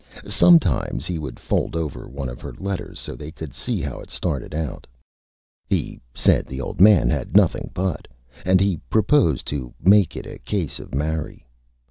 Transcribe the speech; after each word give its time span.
Sometimes 0.27 1.05
he 1.05 1.19
would 1.19 1.39
fold 1.39 1.75
over 1.75 2.09
one 2.09 2.27
of 2.27 2.41
her 2.41 2.53
Letters 2.53 2.99
so 2.99 3.13
they 3.13 3.31
could 3.31 3.53
see 3.53 3.81
how 3.81 3.99
it 3.99 4.09
started 4.09 4.51
out. 4.55 4.87
He 5.67 5.99
said 6.15 6.47
the 6.47 6.59
Old 6.59 6.81
Man 6.81 7.07
had 7.07 7.37
Nothing 7.37 7.69
But, 7.71 8.07
and 8.43 8.59
he 8.59 8.77
proposed 8.89 9.45
to 9.49 9.75
make 9.79 10.15
it 10.17 10.25
a 10.25 10.39
case 10.39 10.79
of 10.79 10.95
Marry. 10.95 11.45